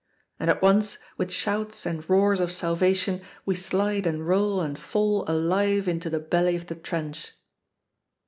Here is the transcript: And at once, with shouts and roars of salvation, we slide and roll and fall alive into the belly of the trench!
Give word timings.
And 0.39 0.49
at 0.49 0.63
once, 0.63 0.97
with 1.17 1.31
shouts 1.31 1.85
and 1.85 2.09
roars 2.09 2.39
of 2.39 2.51
salvation, 2.51 3.21
we 3.45 3.53
slide 3.53 4.07
and 4.07 4.27
roll 4.27 4.59
and 4.59 4.79
fall 4.79 5.23
alive 5.29 5.87
into 5.87 6.09
the 6.09 6.19
belly 6.19 6.55
of 6.55 6.65
the 6.65 6.75
trench! 6.75 7.33